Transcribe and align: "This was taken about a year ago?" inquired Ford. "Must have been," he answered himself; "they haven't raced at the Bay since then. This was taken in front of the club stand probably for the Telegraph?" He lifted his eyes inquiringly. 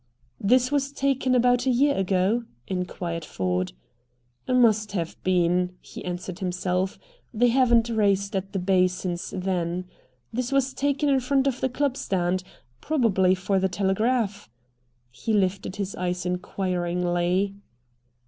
"This 0.39 0.71
was 0.71 0.91
taken 0.91 1.35
about 1.35 1.67
a 1.67 1.69
year 1.69 1.93
ago?" 1.95 2.45
inquired 2.65 3.23
Ford. 3.23 3.73
"Must 4.47 4.93
have 4.93 5.15
been," 5.23 5.75
he 5.79 6.03
answered 6.03 6.39
himself; 6.39 6.97
"they 7.31 7.49
haven't 7.49 7.87
raced 7.87 8.35
at 8.35 8.51
the 8.51 8.57
Bay 8.57 8.87
since 8.87 9.31
then. 9.37 9.85
This 10.33 10.51
was 10.51 10.73
taken 10.73 11.07
in 11.07 11.19
front 11.19 11.45
of 11.45 11.61
the 11.61 11.69
club 11.69 11.95
stand 11.95 12.43
probably 12.81 13.35
for 13.35 13.59
the 13.59 13.69
Telegraph?" 13.69 14.49
He 15.11 15.33
lifted 15.33 15.75
his 15.75 15.93
eyes 15.95 16.25
inquiringly. 16.25 17.53